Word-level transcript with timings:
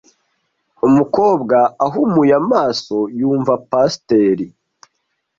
Umukobwa, 0.87 1.57
ahumuye 1.85 2.33
amaso, 2.41 2.95
yumva 3.19 3.53
pasiteri. 3.69 4.47